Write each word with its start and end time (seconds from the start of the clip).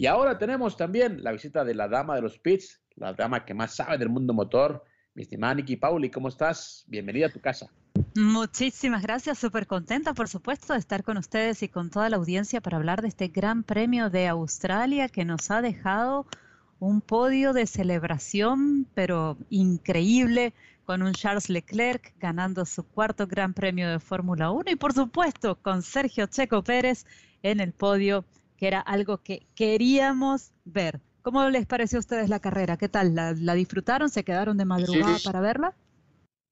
Y 0.00 0.06
ahora 0.06 0.38
tenemos 0.38 0.78
también 0.78 1.22
la 1.22 1.30
visita 1.30 1.62
de 1.62 1.74
la 1.74 1.86
dama 1.86 2.14
de 2.14 2.22
los 2.22 2.38
pits, 2.38 2.80
la 2.96 3.12
dama 3.12 3.44
que 3.44 3.52
más 3.52 3.74
sabe 3.74 3.98
del 3.98 4.08
mundo 4.08 4.32
motor, 4.32 4.82
mi 5.12 5.24
estimada 5.24 5.52
Nikki 5.56 5.76
Pauli. 5.76 6.10
¿Cómo 6.10 6.28
estás? 6.28 6.86
Bienvenida 6.88 7.26
a 7.26 7.28
tu 7.28 7.38
casa. 7.38 7.70
Muchísimas 8.16 9.02
gracias, 9.02 9.36
súper 9.36 9.66
contenta, 9.66 10.14
por 10.14 10.26
supuesto, 10.26 10.72
de 10.72 10.78
estar 10.78 11.04
con 11.04 11.18
ustedes 11.18 11.62
y 11.62 11.68
con 11.68 11.90
toda 11.90 12.08
la 12.08 12.16
audiencia 12.16 12.62
para 12.62 12.78
hablar 12.78 13.02
de 13.02 13.08
este 13.08 13.28
gran 13.28 13.62
premio 13.62 14.08
de 14.08 14.26
Australia 14.26 15.10
que 15.10 15.26
nos 15.26 15.50
ha 15.50 15.60
dejado 15.60 16.24
un 16.78 17.02
podio 17.02 17.52
de 17.52 17.66
celebración, 17.66 18.86
pero 18.94 19.36
increíble, 19.50 20.54
con 20.86 21.02
un 21.02 21.12
Charles 21.12 21.50
Leclerc 21.50 22.14
ganando 22.18 22.64
su 22.64 22.84
cuarto 22.84 23.26
gran 23.26 23.52
premio 23.52 23.90
de 23.90 24.00
Fórmula 24.00 24.50
1 24.50 24.70
y 24.70 24.76
por 24.76 24.94
supuesto 24.94 25.56
con 25.56 25.82
Sergio 25.82 26.26
Checo 26.26 26.64
Pérez 26.64 27.04
en 27.42 27.60
el 27.60 27.74
podio 27.74 28.24
que 28.60 28.68
era 28.68 28.80
algo 28.80 29.22
que 29.22 29.46
queríamos 29.54 30.52
ver. 30.66 31.00
¿Cómo 31.22 31.48
les 31.48 31.64
pareció 31.64 31.98
a 31.98 32.00
ustedes 32.00 32.28
la 32.28 32.40
carrera? 32.40 32.76
¿Qué 32.76 32.90
tal? 32.90 33.14
¿La, 33.14 33.54
disfrutaron? 33.54 34.10
¿Se 34.10 34.22
quedaron 34.22 34.58
de 34.58 34.66
madrugada 34.66 35.16
para 35.24 35.40
verla? 35.40 35.74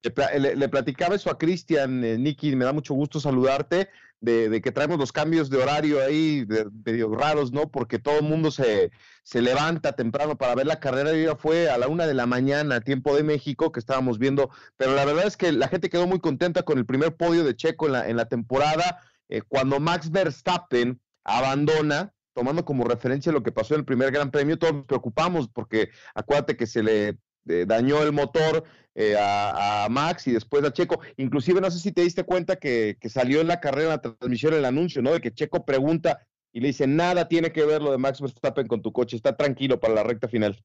Le, 0.02 0.68
platicaba 0.70 1.16
eso 1.16 1.30
a 1.30 1.36
Cristian, 1.36 2.02
eh, 2.02 2.16
Nicky, 2.16 2.56
me 2.56 2.64
da 2.64 2.72
mucho 2.72 2.94
gusto 2.94 3.20
saludarte, 3.20 3.91
de, 4.20 4.60
que 4.62 4.72
traemos 4.72 4.98
los 4.98 5.12
cambios 5.12 5.50
de 5.50 5.58
horario 5.58 6.02
ahí 6.02 6.46
medio 6.84 7.14
raros, 7.14 7.52
¿no? 7.52 7.68
Porque 7.68 7.98
todo 7.98 8.20
el 8.20 8.24
mundo 8.24 8.50
se, 8.50 8.90
se 9.22 9.42
levanta 9.42 9.92
temprano 9.92 10.38
para 10.38 10.55
ver 10.55 10.66
la 10.66 10.80
carrera 10.80 11.14
y 11.14 11.24
ya 11.24 11.36
fue 11.36 11.68
a 11.68 11.77
la 11.77 11.88
una 11.88 12.06
de 12.06 12.14
la 12.14 12.27
mañana, 12.27 12.80
tiempo 12.80 13.14
de 13.14 13.22
México, 13.22 13.70
que 13.70 13.80
estábamos 13.80 14.18
viendo, 14.18 14.50
pero 14.78 14.94
la 14.94 15.05
verdad 15.05 15.27
es 15.27 15.36
que 15.36 15.52
la 15.52 15.68
gente 15.68 15.90
quedó 15.90 16.06
muy 16.06 16.20
contenta 16.20 16.62
con 16.62 16.78
el 16.78 16.86
primer 16.86 17.16
podio 17.16 17.44
de 17.44 17.55
Checo 17.55 17.86
en 17.86 17.92
la, 17.92 18.08
en 18.08 18.16
la 18.16 18.28
temporada, 18.28 19.00
eh, 19.28 19.42
cuando 19.46 19.78
Max 19.78 20.11
Verstappen 20.11 20.98
abandona, 21.24 22.12
tomando 22.34 22.64
como 22.64 22.84
referencia 22.84 23.33
lo 23.33 23.42
que 23.42 23.52
pasó 23.52 23.74
en 23.74 23.80
el 23.80 23.86
primer 23.86 24.11
Gran 24.11 24.30
Premio, 24.30 24.58
todos 24.58 24.74
nos 24.74 24.84
preocupamos 24.86 25.48
porque 25.48 25.91
acuérdate 26.14 26.56
que 26.56 26.66
se 26.66 26.83
le 26.83 27.19
eh, 27.48 27.64
dañó 27.66 28.02
el 28.02 28.12
motor 28.12 28.64
eh, 28.94 29.16
a, 29.19 29.86
Max 29.91 30.27
y 30.27 30.33
después 30.33 30.64
a 30.64 30.72
Checo. 30.72 31.00
Inclusive 31.16 31.61
no 31.61 31.70
sé 31.70 31.78
si 31.78 31.92
te 31.92 32.02
diste 32.02 32.24
cuenta 32.24 32.56
que, 32.56 32.96
que 33.00 33.08
salió 33.08 33.41
en 33.41 33.48
la 33.48 33.61
carrera, 33.61 33.94
en 33.94 34.00
la 34.02 34.16
transmisión, 34.16 34.55
el 34.55 34.64
anuncio, 34.64 35.02
¿no? 35.02 35.12
De 35.12 35.20
que 35.20 35.33
Checo 35.33 35.64
pregunta 35.64 36.27
y 36.52 36.61
le 36.61 36.69
dice, 36.69 36.86
nada 36.86 37.28
tiene 37.28 37.52
que 37.52 37.64
ver 37.64 37.83
lo 37.83 37.92
de 37.92 37.98
Max 37.98 38.20
Verstappen 38.20 38.66
con 38.66 38.83
tu 38.83 38.92
coche, 38.92 39.16
está 39.16 39.36
tranquilo 39.36 39.80
para 39.80 39.94
la 39.94 40.02
recta 40.02 40.28
final. 40.28 40.62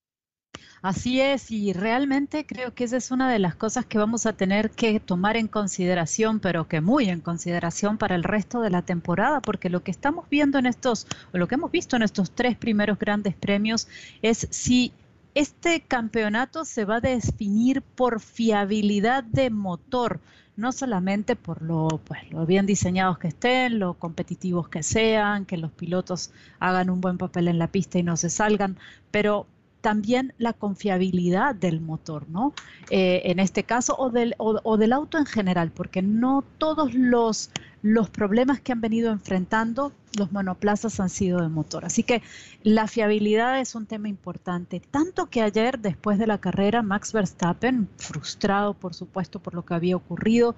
Así 0.81 1.21
es, 1.21 1.49
y 1.49 1.71
realmente 1.71 2.45
creo 2.45 2.73
que 2.73 2.83
esa 2.83 2.97
es 2.97 3.09
una 3.09 3.31
de 3.31 3.39
las 3.39 3.55
cosas 3.55 3.85
que 3.85 3.97
vamos 3.97 4.25
a 4.25 4.33
tener 4.33 4.69
que 4.71 4.99
tomar 4.99 5.37
en 5.37 5.47
consideración, 5.47 6.41
pero 6.41 6.67
que 6.67 6.81
muy 6.81 7.09
en 7.09 7.21
consideración 7.21 7.97
para 7.97 8.15
el 8.15 8.23
resto 8.23 8.59
de 8.59 8.69
la 8.69 8.81
temporada, 8.81 9.39
porque 9.39 9.69
lo 9.69 9.81
que 9.81 9.91
estamos 9.91 10.29
viendo 10.29 10.59
en 10.59 10.65
estos, 10.65 11.07
o 11.33 11.37
lo 11.37 11.47
que 11.47 11.55
hemos 11.55 11.71
visto 11.71 11.95
en 11.95 12.03
estos 12.03 12.31
tres 12.31 12.57
primeros 12.57 12.99
grandes 12.99 13.33
premios, 13.33 13.87
es 14.21 14.47
si 14.51 14.91
este 15.35 15.81
campeonato 15.81 16.65
se 16.65 16.83
va 16.85 16.97
a 16.97 17.01
definir 17.01 17.81
por 17.81 18.19
fiabilidad 18.19 19.23
de 19.23 19.49
motor, 19.49 20.19
no 20.55 20.71
solamente 20.71 21.35
por 21.35 21.61
lo, 21.61 21.87
pues, 22.03 22.29
lo 22.29 22.45
bien 22.45 22.65
diseñados 22.65 23.17
que 23.17 23.29
estén, 23.29 23.79
lo 23.79 23.95
competitivos 23.95 24.67
que 24.67 24.83
sean, 24.83 25.45
que 25.45 25.57
los 25.57 25.71
pilotos 25.71 26.31
hagan 26.59 26.89
un 26.89 27.01
buen 27.01 27.17
papel 27.17 27.47
en 27.47 27.57
la 27.57 27.67
pista 27.67 27.99
y 27.99 28.03
no 28.03 28.17
se 28.17 28.29
salgan, 28.29 28.77
pero 29.11 29.47
también 29.83 30.33
la 30.37 30.53
confiabilidad 30.53 31.53
del 31.53 31.81
motor, 31.81 32.29
¿no? 32.29 32.53
Eh, 32.89 33.23
en 33.25 33.39
este 33.39 33.65
caso, 33.65 33.93
o 33.99 34.09
del, 34.09 34.33
o, 34.37 34.77
del, 34.77 34.93
auto 34.93 35.17
en 35.17 35.25
general, 35.25 35.71
porque 35.71 36.01
no 36.01 36.41
todos 36.57 36.93
los, 36.93 37.51
los 37.81 38.09
problemas 38.09 38.61
que 38.61 38.71
han 38.71 38.79
venido 38.79 39.11
enfrentando 39.11 39.91
los 40.17 40.31
monoplazas 40.31 41.01
han 41.01 41.09
sido 41.09 41.41
de 41.41 41.49
motor. 41.49 41.83
Así 41.83 42.03
que 42.03 42.21
la 42.63 42.87
fiabilidad 42.87 43.59
es 43.59 43.75
un 43.75 43.85
tema 43.85 44.07
importante. 44.07 44.79
Tanto 44.79 45.25
que 45.25 45.41
ayer, 45.41 45.77
después 45.79 46.17
de 46.17 46.27
la 46.27 46.37
carrera, 46.37 46.81
Max 46.81 47.11
Verstappen, 47.11 47.89
frustrado 47.97 48.75
por 48.75 48.93
supuesto 48.93 49.39
por 49.39 49.53
lo 49.53 49.65
que 49.65 49.73
había 49.73 49.97
ocurrido, 49.97 50.55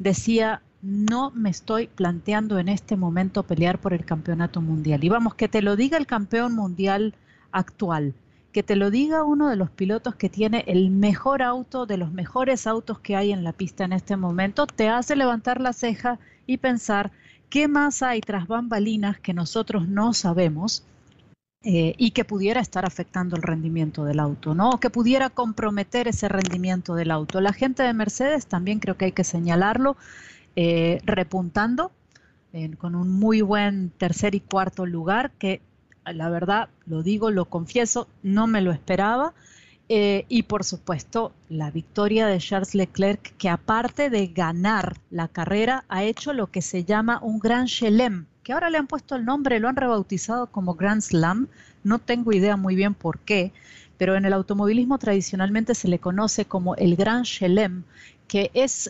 decía, 0.00 0.62
no 0.82 1.30
me 1.30 1.50
estoy 1.50 1.86
planteando 1.86 2.58
en 2.58 2.68
este 2.68 2.96
momento 2.96 3.44
pelear 3.44 3.78
por 3.78 3.94
el 3.94 4.04
campeonato 4.04 4.60
mundial. 4.60 5.04
Y 5.04 5.10
vamos, 5.10 5.36
que 5.36 5.46
te 5.46 5.62
lo 5.62 5.76
diga 5.76 5.96
el 5.96 6.08
campeón 6.08 6.56
mundial 6.56 7.14
actual 7.52 8.14
que 8.54 8.62
te 8.62 8.76
lo 8.76 8.92
diga 8.92 9.24
uno 9.24 9.50
de 9.50 9.56
los 9.56 9.68
pilotos 9.68 10.14
que 10.14 10.28
tiene 10.28 10.62
el 10.68 10.88
mejor 10.88 11.42
auto, 11.42 11.86
de 11.86 11.96
los 11.96 12.12
mejores 12.12 12.68
autos 12.68 13.00
que 13.00 13.16
hay 13.16 13.32
en 13.32 13.42
la 13.42 13.52
pista 13.52 13.84
en 13.84 13.92
este 13.92 14.16
momento, 14.16 14.68
te 14.68 14.88
hace 14.88 15.16
levantar 15.16 15.60
la 15.60 15.72
ceja 15.72 16.20
y 16.46 16.58
pensar 16.58 17.10
qué 17.50 17.66
más 17.66 18.00
hay 18.04 18.20
tras 18.20 18.46
bambalinas 18.46 19.18
que 19.18 19.34
nosotros 19.34 19.88
no 19.88 20.14
sabemos 20.14 20.84
eh, 21.64 21.94
y 21.98 22.12
que 22.12 22.24
pudiera 22.24 22.60
estar 22.60 22.86
afectando 22.86 23.34
el 23.34 23.42
rendimiento 23.42 24.04
del 24.04 24.20
auto, 24.20 24.54
¿no? 24.54 24.70
O 24.70 24.78
que 24.78 24.88
pudiera 24.88 25.30
comprometer 25.30 26.06
ese 26.06 26.28
rendimiento 26.28 26.94
del 26.94 27.10
auto. 27.10 27.40
La 27.40 27.52
gente 27.52 27.82
de 27.82 27.92
Mercedes 27.92 28.46
también 28.46 28.78
creo 28.78 28.96
que 28.96 29.06
hay 29.06 29.12
que 29.12 29.24
señalarlo, 29.24 29.96
eh, 30.54 31.00
repuntando 31.04 31.90
con 32.78 32.94
un 32.94 33.10
muy 33.10 33.40
buen 33.40 33.90
tercer 33.90 34.36
y 34.36 34.40
cuarto 34.40 34.86
lugar 34.86 35.32
que 35.40 35.60
la 36.12 36.28
verdad, 36.28 36.68
lo 36.86 37.02
digo, 37.02 37.30
lo 37.30 37.46
confieso, 37.46 38.08
no 38.22 38.46
me 38.46 38.60
lo 38.60 38.72
esperaba. 38.72 39.32
Eh, 39.88 40.24
y 40.28 40.44
por 40.44 40.64
supuesto, 40.64 41.32
la 41.50 41.70
victoria 41.70 42.26
de 42.26 42.38
Charles 42.38 42.74
Leclerc, 42.74 43.36
que 43.36 43.50
aparte 43.50 44.08
de 44.08 44.28
ganar 44.28 44.96
la 45.10 45.28
carrera, 45.28 45.84
ha 45.88 46.04
hecho 46.04 46.32
lo 46.32 46.46
que 46.50 46.62
se 46.62 46.84
llama 46.84 47.18
un 47.22 47.38
Grand 47.38 47.68
Chelem, 47.68 48.24
que 48.42 48.54
ahora 48.54 48.70
le 48.70 48.78
han 48.78 48.86
puesto 48.86 49.14
el 49.14 49.26
nombre, 49.26 49.60
lo 49.60 49.68
han 49.68 49.76
rebautizado 49.76 50.46
como 50.46 50.74
Grand 50.74 51.02
Slam. 51.02 51.48
No 51.82 51.98
tengo 51.98 52.32
idea 52.32 52.56
muy 52.56 52.76
bien 52.76 52.94
por 52.94 53.18
qué, 53.18 53.52
pero 53.98 54.16
en 54.16 54.24
el 54.24 54.32
automovilismo 54.32 54.98
tradicionalmente 54.98 55.74
se 55.74 55.88
le 55.88 55.98
conoce 55.98 56.46
como 56.46 56.74
el 56.76 56.96
Grand 56.96 57.26
Chelem, 57.26 57.84
que 58.26 58.50
es 58.54 58.88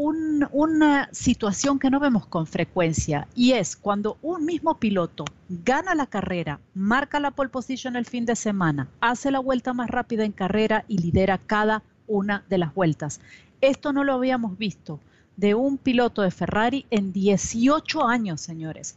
una 0.00 1.08
situación 1.12 1.78
que 1.78 1.90
no 1.90 1.98
vemos 1.98 2.26
con 2.26 2.46
frecuencia 2.46 3.26
y 3.34 3.52
es 3.52 3.76
cuando 3.76 4.16
un 4.22 4.44
mismo 4.44 4.78
piloto 4.78 5.24
gana 5.48 5.94
la 5.94 6.06
carrera, 6.06 6.60
marca 6.74 7.18
la 7.18 7.32
pole 7.32 7.50
position 7.50 7.96
el 7.96 8.06
fin 8.06 8.24
de 8.24 8.36
semana, 8.36 8.88
hace 9.00 9.30
la 9.30 9.40
vuelta 9.40 9.72
más 9.72 9.90
rápida 9.90 10.24
en 10.24 10.32
carrera 10.32 10.84
y 10.86 10.98
lidera 10.98 11.38
cada 11.38 11.82
una 12.06 12.44
de 12.48 12.58
las 12.58 12.74
vueltas. 12.74 13.20
Esto 13.60 13.92
no 13.92 14.04
lo 14.04 14.12
habíamos 14.14 14.56
visto 14.56 15.00
de 15.36 15.54
un 15.54 15.78
piloto 15.78 16.22
de 16.22 16.30
Ferrari 16.30 16.86
en 16.90 17.12
18 17.12 18.06
años, 18.06 18.40
señores. 18.40 18.94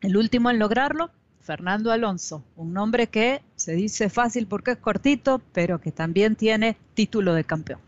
El 0.00 0.16
último 0.16 0.50
en 0.50 0.58
lograrlo, 0.58 1.10
Fernando 1.40 1.92
Alonso, 1.92 2.42
un 2.56 2.74
nombre 2.74 3.06
que 3.06 3.40
se 3.54 3.72
dice 3.72 4.10
fácil 4.10 4.46
porque 4.46 4.72
es 4.72 4.78
cortito, 4.78 5.40
pero 5.52 5.80
que 5.80 5.92
también 5.92 6.36
tiene 6.36 6.76
título 6.94 7.32
de 7.32 7.44
campeón. 7.44 7.85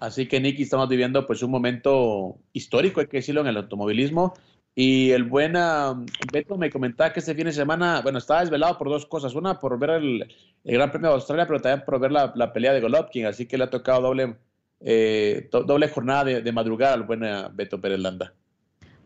Así 0.00 0.26
que, 0.26 0.40
Nicky, 0.40 0.62
estamos 0.62 0.88
viviendo 0.88 1.26
pues 1.26 1.42
un 1.42 1.50
momento 1.50 2.38
histórico, 2.52 3.00
hay 3.00 3.06
que 3.08 3.18
decirlo, 3.18 3.40
en 3.40 3.48
el 3.48 3.56
automovilismo. 3.56 4.34
Y 4.74 5.10
el 5.10 5.24
buen 5.24 5.54
Beto 6.32 6.56
me 6.56 6.70
comentaba 6.70 7.12
que 7.12 7.18
este 7.18 7.34
fin 7.34 7.46
de 7.46 7.52
semana, 7.52 8.00
bueno, 8.00 8.18
estaba 8.18 8.40
desvelado 8.40 8.78
por 8.78 8.88
dos 8.88 9.06
cosas. 9.06 9.34
Una, 9.34 9.58
por 9.58 9.76
ver 9.78 9.90
el, 9.90 10.34
Gran 10.62 10.90
Premio 10.90 11.08
de 11.08 11.14
Australia, 11.16 11.46
pero 11.48 11.60
también 11.60 11.84
por 11.84 11.98
ver 11.98 12.12
la, 12.12 12.52
pelea 12.52 12.72
de 12.72 12.80
Golovkin. 12.80 13.26
Así 13.26 13.46
que 13.46 13.58
le 13.58 13.64
ha 13.64 13.70
tocado 13.70 14.02
doble, 14.02 14.36
eh, 14.80 15.48
doble 15.50 15.88
jornada 15.88 16.24
de, 16.24 16.42
de 16.42 16.52
madrugada 16.52 16.94
al 16.94 17.02
buen 17.02 17.22
Beto 17.54 17.80
Pérez 17.80 17.98
Landa. 17.98 18.34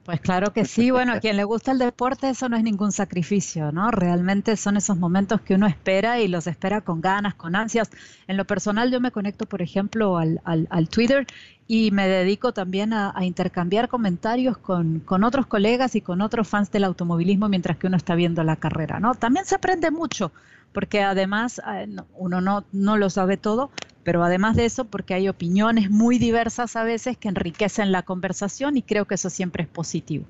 Pues 0.04 0.20
claro 0.20 0.52
que 0.52 0.64
sí, 0.64 0.90
bueno, 0.90 1.12
a 1.12 1.20
quien 1.20 1.36
le 1.36 1.44
gusta 1.44 1.70
el 1.70 1.78
deporte 1.78 2.28
eso 2.28 2.48
no 2.48 2.56
es 2.56 2.64
ningún 2.64 2.90
sacrificio, 2.90 3.70
¿no? 3.70 3.92
Realmente 3.92 4.56
son 4.56 4.76
esos 4.76 4.96
momentos 4.96 5.40
que 5.42 5.54
uno 5.54 5.68
espera 5.68 6.18
y 6.18 6.26
los 6.26 6.48
espera 6.48 6.80
con 6.80 7.00
ganas, 7.00 7.34
con 7.34 7.54
ansias. 7.54 7.88
En 8.26 8.36
lo 8.36 8.44
personal 8.44 8.90
yo 8.90 9.00
me 9.00 9.12
conecto, 9.12 9.46
por 9.46 9.62
ejemplo, 9.62 10.18
al, 10.18 10.40
al, 10.44 10.88
Twitter 10.88 11.24
y 11.68 11.92
me 11.92 12.08
dedico 12.08 12.52
también 12.52 12.92
a, 12.92 13.14
intercambiar 13.20 13.88
comentarios 13.88 14.58
con, 14.58 14.98
con, 14.98 15.22
otros 15.22 15.46
colegas 15.46 15.94
y 15.94 16.00
con 16.00 16.20
otros 16.20 16.48
fans 16.48 16.72
del 16.72 16.82
automovilismo 16.82 17.48
mientras 17.48 17.76
que 17.76 17.86
uno 17.86 17.96
está 17.96 18.16
viendo 18.16 18.42
la 18.42 18.56
carrera, 18.56 18.98
¿no? 18.98 19.14
También 19.14 19.46
se 19.46 19.54
aprende 19.54 19.92
mucho, 19.92 20.32
porque 20.72 21.02
además 21.02 21.62
eh, 21.74 21.86
uno 22.14 22.40
no, 22.40 22.64
no 22.72 22.96
lo 22.96 23.08
sabe 23.08 23.36
todo, 23.36 23.70
pero 24.04 24.24
además 24.24 24.56
de 24.56 24.64
eso, 24.64 24.84
porque 24.84 25.14
hay 25.14 25.28
opiniones 25.28 25.90
muy 25.90 26.18
diversas 26.18 26.76
a 26.76 26.84
veces 26.84 27.16
que 27.16 27.28
enriquecen 27.28 27.92
la 27.92 28.02
conversación 28.02 28.76
y 28.76 28.82
creo 28.82 29.06
que 29.06 29.14
eso 29.14 29.30
siempre 29.30 29.64
es 29.64 29.68
positivo. 29.68 30.24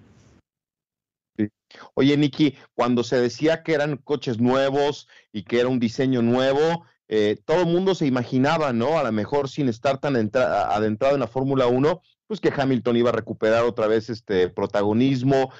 Oye, 1.95 2.17
Nicky, 2.17 2.57
cuando 2.75 3.03
se 3.03 3.21
decía 3.21 3.63
que 3.63 3.73
eran 3.73 3.97
coches 3.97 4.39
nuevos 4.39 5.09
y 5.33 5.45
que 5.45 5.61
era 5.61 5.69
un 5.69 5.79
diseño 5.79 6.21
nuevo, 6.23 6.85
eh, 7.09 7.39
todo 7.45 7.61
el 7.61 7.67
mundo 7.67 7.95
se 7.95 8.07
imaginaba, 8.07 8.73
¿no? 8.73 8.99
A 8.99 9.05
lo 9.05 9.13
mejor 9.13 9.49
sin 9.49 9.69
estar 9.69 9.99
tan 9.99 10.17
adentrado 10.17 11.15
en 11.15 11.21
la 11.21 11.27
Fórmula 11.27 11.67
1, 11.67 12.03
pues 12.27 12.41
que 12.41 12.53
Hamilton 12.55 12.97
iba 12.97 13.11
a 13.11 13.15
recuperar 13.15 13.65
otra 13.65 13.87
vez 13.87 14.11
este 14.11 14.49
protagonismo, 14.49 15.53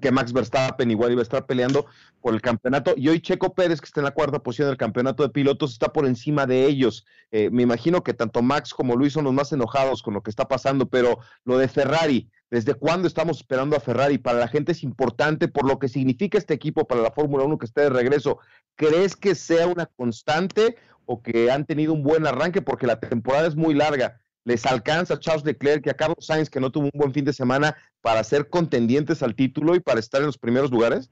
que 0.00 0.10
Max 0.10 0.32
Verstappen 0.32 0.90
igual 0.90 1.12
iba 1.12 1.20
a 1.20 1.22
estar 1.22 1.46
peleando 1.46 1.86
por 2.20 2.34
el 2.34 2.42
campeonato. 2.42 2.94
Y 2.96 3.08
hoy 3.08 3.20
Checo 3.20 3.54
Pérez, 3.54 3.80
que 3.80 3.86
está 3.86 4.00
en 4.00 4.04
la 4.04 4.10
cuarta 4.10 4.40
posición 4.40 4.68
del 4.68 4.76
campeonato 4.76 5.22
de 5.22 5.30
pilotos, 5.30 5.72
está 5.72 5.92
por 5.92 6.06
encima 6.06 6.46
de 6.46 6.66
ellos. 6.66 7.06
Eh, 7.30 7.50
me 7.50 7.62
imagino 7.62 8.02
que 8.02 8.14
tanto 8.14 8.42
Max 8.42 8.74
como 8.74 8.94
Luis 8.94 9.14
son 9.14 9.24
los 9.24 9.32
más 9.32 9.52
enojados 9.52 10.02
con 10.02 10.14
lo 10.14 10.22
que 10.22 10.30
está 10.30 10.46
pasando, 10.48 10.88
pero 10.88 11.18
lo 11.44 11.58
de 11.58 11.68
Ferrari, 11.68 12.30
¿desde 12.50 12.74
cuándo 12.74 13.08
estamos 13.08 13.38
esperando 13.38 13.76
a 13.76 13.80
Ferrari? 13.80 14.18
Para 14.18 14.38
la 14.38 14.48
gente 14.48 14.72
es 14.72 14.82
importante 14.82 15.48
por 15.48 15.66
lo 15.66 15.78
que 15.78 15.88
significa 15.88 16.36
este 16.38 16.54
equipo 16.54 16.86
para 16.86 17.00
la 17.00 17.10
Fórmula 17.10 17.44
1 17.44 17.58
que 17.58 17.66
esté 17.66 17.82
de 17.82 17.90
regreso. 17.90 18.38
¿Crees 18.74 19.16
que 19.16 19.34
sea 19.34 19.66
una 19.66 19.86
constante 19.86 20.76
o 21.06 21.22
que 21.22 21.50
han 21.50 21.64
tenido 21.64 21.94
un 21.94 22.02
buen 22.02 22.26
arranque? 22.26 22.60
Porque 22.60 22.86
la 22.86 23.00
temporada 23.00 23.46
es 23.46 23.56
muy 23.56 23.74
larga 23.74 24.20
les 24.46 24.64
alcanza 24.64 25.14
a 25.14 25.18
Charles 25.18 25.44
Leclerc 25.44 25.84
y 25.84 25.90
a 25.90 25.94
Carlos 25.94 26.24
Sainz, 26.24 26.48
que 26.48 26.60
no 26.60 26.70
tuvo 26.70 26.84
un 26.84 26.92
buen 26.94 27.12
fin 27.12 27.24
de 27.24 27.32
semana, 27.32 27.76
para 28.06 28.22
ser 28.22 28.48
contendientes 28.48 29.20
al 29.24 29.34
título 29.34 29.74
y 29.74 29.80
para 29.80 29.98
estar 29.98 30.20
en 30.20 30.28
los 30.28 30.38
primeros 30.38 30.70
lugares? 30.70 31.10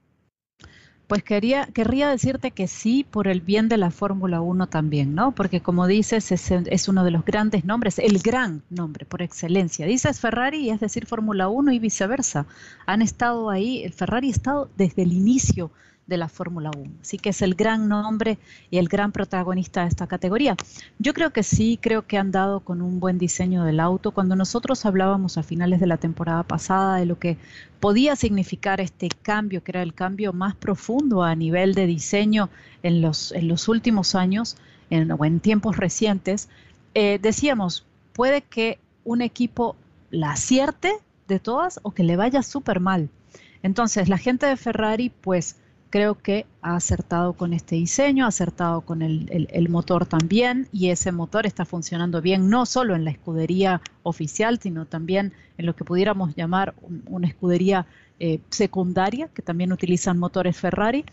Pues 1.07 1.23
quería, 1.23 1.67
querría 1.73 2.07
decirte 2.07 2.51
que 2.51 2.69
sí, 2.69 3.03
por 3.03 3.27
el 3.27 3.41
bien 3.41 3.67
de 3.67 3.75
la 3.75 3.91
Fórmula 3.91 4.39
1 4.39 4.69
también, 4.69 5.13
¿no? 5.13 5.35
Porque 5.35 5.59
como 5.59 5.87
dices, 5.87 6.31
es, 6.31 6.49
es, 6.51 6.87
uno 6.87 7.03
de 7.03 7.11
los 7.11 7.25
grandes 7.25 7.65
nombres, 7.65 7.99
el 7.99 8.19
gran 8.19 8.63
nombre 8.69 9.05
por 9.05 9.21
excelencia. 9.21 9.85
Dices 9.85 10.21
Ferrari 10.21 10.69
es 10.69 10.79
decir 10.79 11.05
Fórmula 11.05 11.49
1 11.49 11.73
y 11.73 11.79
viceversa. 11.79 12.45
Han 12.85 13.01
estado 13.01 13.49
ahí, 13.49 13.83
el 13.83 13.91
Ferrari 13.91 14.29
ha 14.29 14.31
estado 14.31 14.69
desde 14.77 15.03
el 15.03 15.11
inicio 15.11 15.71
de 16.07 16.17
la 16.17 16.29
Fórmula 16.29 16.71
1. 16.77 16.91
Así 17.01 17.17
que 17.17 17.29
es 17.29 17.41
el 17.41 17.55
gran 17.55 17.87
nombre 17.87 18.37
y 18.69 18.77
el 18.77 18.87
gran 18.87 19.11
protagonista 19.11 19.81
de 19.81 19.87
esta 19.87 20.07
categoría. 20.07 20.55
Yo 20.99 21.13
creo 21.13 21.31
que 21.31 21.43
sí, 21.43 21.79
creo 21.81 22.05
que 22.05 22.17
han 22.17 22.31
dado 22.31 22.59
con 22.59 22.81
un 22.81 22.99
buen 22.99 23.17
diseño 23.17 23.63
del 23.63 23.79
auto. 23.79 24.11
Cuando 24.11 24.35
nosotros 24.35 24.85
hablábamos 24.85 25.37
a 25.37 25.43
finales 25.43 25.79
de 25.79 25.87
la 25.87 25.97
temporada 25.97 26.43
pasada 26.43 26.97
de 26.97 27.05
lo 27.05 27.17
que 27.17 27.37
podía 27.79 28.15
significar 28.15 28.81
este 28.81 29.09
cambio, 29.09 29.63
que 29.63 29.71
era 29.71 29.81
el 29.81 29.93
cambio 29.93 30.33
más 30.33 30.55
profundo 30.55 31.23
a 31.23 31.35
nivel 31.35 31.73
de 31.73 31.85
diseño 31.87 32.49
en 32.83 33.01
los, 33.01 33.31
en 33.31 33.47
los 33.47 33.67
últimos 33.67 34.15
años 34.15 34.57
en, 34.89 35.11
o 35.11 35.25
en 35.25 35.39
tiempos 35.39 35.77
recientes, 35.77 36.49
eh, 36.93 37.19
decíamos, 37.21 37.85
puede 38.13 38.41
que 38.41 38.79
un 39.03 39.21
equipo 39.21 39.75
la 40.11 40.31
acierte 40.31 40.93
de 41.27 41.39
todas 41.39 41.79
o 41.83 41.91
que 41.91 42.03
le 42.03 42.15
vaya 42.15 42.43
súper 42.43 42.79
mal. 42.79 43.09
Entonces, 43.63 44.09
la 44.09 44.17
gente 44.17 44.45
de 44.45 44.57
Ferrari, 44.57 45.09
pues, 45.09 45.57
creo 45.95 46.15
que 46.15 46.45
ha 46.61 46.75
acertado 46.75 47.31
con 47.31 47.53
este 47.53 47.75
diseño, 47.75 48.25
ha 48.25 48.27
acertado 48.27 48.81
con 48.81 49.01
el, 49.01 49.69
motor 49.69 50.05
también 50.05 50.67
y 50.73 50.89
ese 50.89 51.13
motor 51.13 51.45
está 51.45 51.63
funcionando 51.63 52.21
bien 52.21 52.49
no 52.49 52.65
solo 52.65 52.95
en 52.97 53.05
la 53.05 53.11
escudería 53.11 53.79
oficial, 54.03 54.59
sino 54.61 54.85
también 54.85 55.31
en 55.57 55.65
lo 55.65 55.73
que 55.73 55.85
pudiéramos 55.85 56.35
llamar 56.35 56.73
una 57.05 57.27
escudería 57.29 57.85
eh, 58.19 58.41
secundaria, 58.49 59.29
que 59.33 59.41
también 59.41 59.71
utilizan 59.71 60.17
motores 60.17 60.57
Ferrari, 60.57 61.05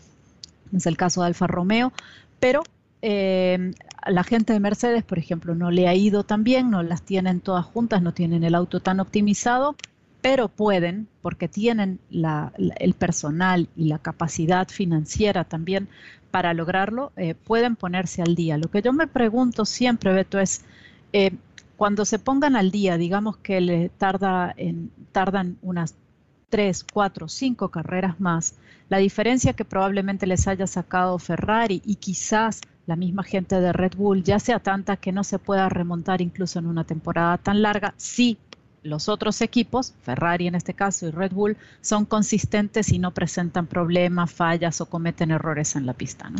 es 0.75 0.85
el 0.85 0.97
caso 0.97 1.21
de 1.21 1.27
Alfa 1.27 1.47
Romeo, 1.47 1.93
pero 2.41 2.61
eh, 3.01 3.71
la 4.05 4.25
gente 4.25 4.51
de 4.51 4.59
Mercedes, 4.59 5.05
por 5.05 5.17
ejemplo, 5.17 5.55
no 5.55 5.71
le 5.71 5.87
ha 5.87 5.95
ido 5.95 6.25
tan 6.25 6.43
bien, 6.43 6.69
no 6.69 6.83
las 6.83 7.03
tienen 7.03 7.39
todas 7.39 7.65
juntas, 7.65 8.01
no 8.01 8.13
tienen 8.13 8.43
el 8.43 8.53
auto 8.53 8.81
tan 8.81 8.99
optimizado 8.99 9.77
pero 10.23 10.47
pueden, 10.47 11.09
porque 11.21 11.49
tienen 11.49 11.99
el 12.09 12.93
personal 12.93 13.67
y 13.75 13.89
la 13.89 13.99
capacidad 13.99 14.69
financiera 14.69 15.43
también 15.43 15.89
para 16.31 16.53
lograrlo, 16.53 17.11
eh, 17.17 17.35
pueden 17.35 17.75
ponerse 17.75 18.21
al 18.21 18.33
día. 18.33 18.57
Lo 18.57 18.71
que 18.71 18.81
yo 18.81 18.93
me 18.93 19.07
pregunto 19.07 19.65
siempre, 19.65 20.13
Beto, 20.13 20.39
es 20.39 20.61
eh, 21.11 21.35
cuando 21.75 22.05
se 22.05 22.19
pongan 22.19 22.55
al 22.55 22.71
día, 22.71 22.95
digamos 22.97 23.35
que 23.35 23.59
le 23.59 23.89
tarda 23.89 24.55
tardan 25.11 25.57
unas 25.61 25.93
tres, 26.47 26.85
cuatro, 26.85 27.27
cinco 27.27 27.67
carreras 27.67 28.21
más, 28.21 28.55
la 28.87 28.99
diferencia 28.99 29.51
que 29.51 29.65
probablemente 29.65 30.25
les 30.25 30.47
haya 30.47 30.67
sacado 30.67 31.19
Ferrari 31.19 31.81
y 31.85 31.95
quizás 31.95 32.61
la 32.85 32.95
misma 32.95 33.23
gente 33.23 33.59
de 33.59 33.73
Red 33.73 33.97
Bull 33.97 34.23
ya 34.23 34.39
sea 34.39 34.59
tanta 34.59 34.95
que 34.95 35.11
no 35.11 35.25
se 35.25 35.37
pueda 35.37 35.67
remontar 35.67 36.21
incluso 36.21 36.59
en 36.59 36.67
una 36.67 36.85
temporada 36.85 37.37
tan 37.37 37.61
larga, 37.61 37.93
sí 37.97 38.37
los 38.83 39.09
otros 39.09 39.41
equipos, 39.41 39.93
Ferrari 40.01 40.47
en 40.47 40.55
este 40.55 40.73
caso 40.73 41.07
y 41.07 41.11
Red 41.11 41.31
Bull, 41.31 41.57
son 41.81 42.05
consistentes 42.05 42.91
y 42.91 42.99
no 42.99 43.11
presentan 43.11 43.67
problemas, 43.67 44.31
fallas 44.31 44.81
o 44.81 44.85
cometen 44.85 45.31
errores 45.31 45.75
en 45.75 45.85
la 45.85 45.93
pista. 45.93 46.29
¿no? 46.29 46.39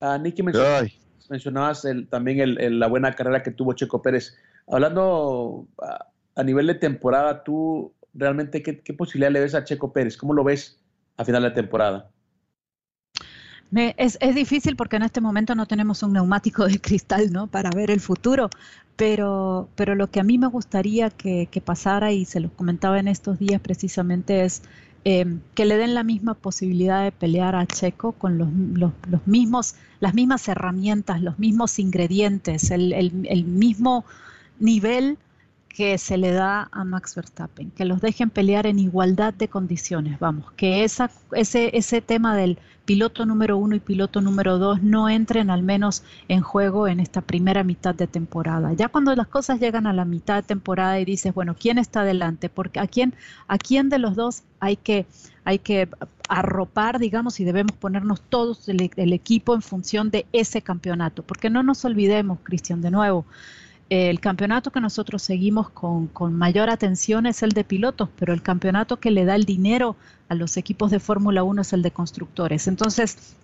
Uh, 0.00 0.18
Nicky, 0.18 0.42
mencionabas, 1.28 1.86
también 2.10 2.78
la 2.78 2.86
buena 2.86 3.12
carrera 3.12 3.42
que 3.42 3.50
tuvo 3.50 3.72
Checo 3.72 4.02
Pérez. 4.02 4.36
Hablando 4.66 5.66
a, 6.36 6.42
nivel 6.42 6.66
de 6.66 6.74
temporada, 6.74 7.42
¿tú 7.42 7.92
realmente 8.14 8.62
qué, 8.62 8.80
qué 8.80 8.94
posibilidad 8.94 9.30
le 9.30 9.40
ves 9.40 9.54
a 9.54 9.64
Checo 9.64 9.92
Pérez? 9.92 10.16
¿Cómo 10.16 10.34
lo 10.34 10.44
ves 10.44 10.80
a 11.16 11.24
final 11.24 11.42
de 11.42 11.50
temporada? 11.50 12.10
es, 13.74 14.18
es, 14.20 14.34
difícil 14.34 14.76
porque 14.76 14.96
en 14.96 15.02
este 15.02 15.20
momento 15.20 15.54
no 15.54 15.66
tenemos 15.66 16.02
un 16.02 16.12
neumático 16.12 16.66
de 16.66 16.80
cristal, 16.80 17.32
¿no? 17.32 17.46
Para 17.46 17.70
ver 17.70 17.90
el 17.90 18.00
futuro, 18.00 18.50
pero, 19.02 19.68
pero 19.74 19.96
lo 19.96 20.12
que 20.12 20.20
a 20.20 20.22
mí 20.22 20.38
me 20.38 20.46
gustaría 20.46 21.10
que, 21.10 21.48
pasara, 21.64 22.12
y 22.12 22.24
se 22.24 22.38
los 22.38 22.52
comentaba 22.52 23.00
en 23.00 23.08
estos 23.08 23.36
días 23.36 23.60
precisamente, 23.60 24.44
es 24.44 24.62
em, 25.02 25.40
que 25.56 25.64
le 25.64 25.76
den 25.76 25.94
la 25.94 26.04
misma 26.04 26.34
posibilidad 26.34 27.02
de 27.02 27.10
pelear 27.10 27.56
a 27.56 27.66
Checo 27.66 28.12
con 28.12 28.38
los, 28.38 28.48
los, 28.52 28.92
los 29.10 29.26
mismos, 29.26 29.74
las 29.98 30.14
mismas 30.14 30.46
herramientas, 30.46 31.20
los 31.20 31.36
mismos 31.40 31.80
ingredientes, 31.80 32.70
el, 32.70 32.92
el, 32.92 33.26
el 33.28 33.44
mismo 33.44 34.04
nivel 34.60 35.18
que 35.74 35.96
se 35.98 36.18
le 36.18 36.32
da 36.32 36.68
a 36.70 36.84
Max 36.84 37.14
Verstappen, 37.14 37.70
que 37.70 37.84
los 37.84 38.00
dejen 38.00 38.30
pelear 38.30 38.66
en 38.66 38.78
igualdad 38.78 39.32
de 39.32 39.48
condiciones, 39.48 40.18
vamos, 40.18 40.52
que 40.52 40.84
esa, 40.84 41.10
ese, 41.32 41.76
ese 41.76 42.02
tema 42.02 42.36
del 42.36 42.58
piloto 42.84 43.24
número 43.24 43.56
uno 43.56 43.74
y 43.76 43.80
piloto 43.80 44.20
número 44.20 44.58
dos 44.58 44.82
no 44.82 45.08
entren 45.08 45.50
al 45.50 45.62
menos 45.62 46.02
en 46.28 46.40
juego 46.42 46.88
en 46.88 47.00
esta 47.00 47.20
primera 47.20 47.64
mitad 47.64 47.94
de 47.94 48.06
temporada. 48.06 48.72
Ya 48.72 48.88
cuando 48.88 49.14
las 49.14 49.28
cosas 49.28 49.60
llegan 49.60 49.86
a 49.86 49.92
la 49.92 50.04
mitad 50.04 50.36
de 50.36 50.42
temporada 50.42 50.98
y 51.00 51.04
dices, 51.04 51.32
bueno, 51.32 51.56
¿quién 51.58 51.78
está 51.78 52.00
adelante? 52.00 52.48
Porque 52.48 52.80
a 52.80 52.86
quién, 52.86 53.14
a 53.48 53.56
quién 53.56 53.88
de 53.88 53.98
los 53.98 54.14
dos 54.14 54.42
hay 54.60 54.76
que, 54.76 55.06
hay 55.44 55.58
que 55.58 55.88
arropar, 56.28 56.98
digamos, 56.98 57.40
y 57.40 57.44
debemos 57.44 57.76
ponernos 57.76 58.20
todos 58.20 58.68
el, 58.68 58.90
el 58.96 59.12
equipo 59.12 59.54
en 59.54 59.62
función 59.62 60.10
de 60.10 60.26
ese 60.32 60.60
campeonato. 60.62 61.22
Porque 61.22 61.50
no 61.50 61.62
nos 61.62 61.84
olvidemos, 61.84 62.40
Cristian, 62.42 62.82
de 62.82 62.90
nuevo, 62.90 63.24
el 63.90 64.20
campeonato 64.20 64.70
que 64.70 64.80
nosotros 64.80 65.22
seguimos 65.22 65.68
con, 65.70 66.10
mayor 66.32 66.70
atención 66.70 67.26
es 67.26 67.42
el 67.42 67.50
de 67.50 67.64
pilotos, 67.64 68.08
pero 68.16 68.32
el 68.32 68.42
campeonato 68.42 68.98
que 68.98 69.10
le 69.10 69.24
da 69.24 69.34
el 69.34 69.44
dinero 69.44 69.96
a 70.28 70.34
los 70.34 70.56
equipos 70.56 70.90
de 70.90 71.00
Fórmula 71.00 71.42
1 71.42 71.62
es 71.62 71.72
el 71.72 71.82
de 71.82 71.90
constructores. 71.90 72.68
Entonces, 72.68 73.36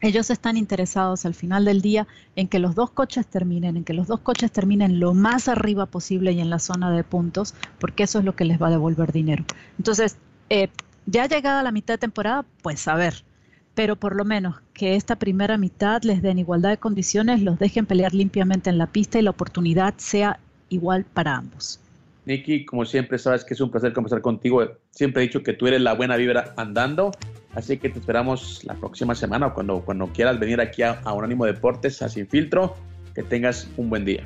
ellos 0.00 0.30
están 0.30 0.56
interesados 0.56 1.26
al 1.26 1.34
final 1.34 1.64
del 1.64 1.82
día 1.82 2.06
en 2.36 2.46
que 2.46 2.60
los 2.60 2.76
dos 2.76 2.90
coches 2.90 3.26
terminen, 3.26 3.76
en 3.76 3.84
que 3.84 3.94
los 3.94 4.06
dos 4.06 4.20
coches 4.20 4.52
terminen 4.52 5.00
lo 5.00 5.14
más 5.14 5.48
arriba 5.48 5.86
posible 5.86 6.30
y 6.30 6.40
en 6.40 6.50
la 6.50 6.60
zona 6.60 6.92
de 6.92 7.02
puntos, 7.02 7.54
porque 7.80 8.04
eso 8.04 8.20
es 8.20 8.24
lo 8.24 8.36
que 8.36 8.44
les 8.44 8.62
va 8.62 8.68
a 8.68 8.70
devolver 8.70 9.10
dinero. 9.10 9.44
Entonces, 9.78 10.16
eh, 10.50 10.68
ya 11.06 11.26
llegada 11.26 11.64
la 11.64 11.72
mitad 11.72 11.94
de 11.94 11.98
temporada, 11.98 12.44
pues 12.62 12.86
a 12.86 12.94
ver, 12.94 13.24
pero 13.78 13.94
por 13.94 14.16
lo 14.16 14.24
menos 14.24 14.56
que 14.74 14.96
esta 14.96 15.14
primera 15.14 15.56
mitad 15.56 16.02
les 16.02 16.20
den 16.20 16.40
igualdad 16.40 16.70
de 16.70 16.78
condiciones, 16.78 17.42
los 17.42 17.60
dejen 17.60 17.86
pelear 17.86 18.12
limpiamente 18.12 18.70
en 18.70 18.76
la 18.76 18.88
pista 18.88 19.20
y 19.20 19.22
la 19.22 19.30
oportunidad 19.30 19.94
sea 19.98 20.40
igual 20.68 21.04
para 21.04 21.36
ambos. 21.36 21.78
Nicky, 22.26 22.64
como 22.64 22.84
siempre, 22.84 23.18
sabes 23.18 23.44
que 23.44 23.54
es 23.54 23.60
un 23.60 23.70
placer 23.70 23.92
conversar 23.92 24.20
contigo. 24.20 24.68
Siempre 24.90 25.22
he 25.22 25.26
dicho 25.28 25.44
que 25.44 25.52
tú 25.52 25.68
eres 25.68 25.80
la 25.80 25.94
buena 25.94 26.16
vibra 26.16 26.54
andando, 26.56 27.12
así 27.54 27.78
que 27.78 27.88
te 27.88 28.00
esperamos 28.00 28.64
la 28.64 28.74
próxima 28.74 29.14
semana 29.14 29.46
o 29.46 29.54
cuando, 29.54 29.80
cuando 29.82 30.08
quieras 30.08 30.40
venir 30.40 30.60
aquí 30.60 30.82
a, 30.82 30.98
a 31.04 31.12
Unánimo 31.12 31.44
Deportes, 31.44 32.02
a 32.02 32.08
Sin 32.08 32.26
Filtro. 32.26 32.74
Que 33.14 33.22
tengas 33.22 33.68
un 33.76 33.90
buen 33.90 34.04
día. 34.04 34.24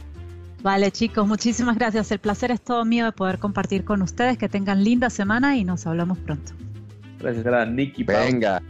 Vale, 0.63 0.91
chicos, 0.93 1.29
muchísimas 1.29 1.77
gracias. 1.77 2.11
El 2.11 2.21
placer 2.21 2.53
es 2.53 2.63
todo 2.63 2.87
mío 2.87 3.05
de 3.05 3.13
poder 3.13 3.39
compartir 3.39 3.85
con 3.85 4.01
ustedes. 4.01 4.39
Que 4.39 4.49
tengan 4.49 4.83
linda 4.83 5.11
semana 5.11 5.59
y 5.59 5.65
nos 5.65 5.87
hablamos 5.87 6.17
pronto. 6.17 6.53
Gracias, 7.19 7.45
gracias 7.45 7.75
Nicky. 7.75 8.03
Venga 8.03 8.63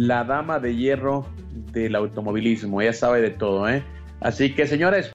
la 0.00 0.24
dama 0.24 0.58
de 0.58 0.74
hierro 0.74 1.26
del 1.72 1.94
automovilismo. 1.94 2.80
Ella 2.80 2.94
sabe 2.94 3.20
de 3.20 3.28
todo, 3.28 3.68
¿eh? 3.68 3.84
Así 4.22 4.54
que, 4.54 4.66
señores, 4.66 5.08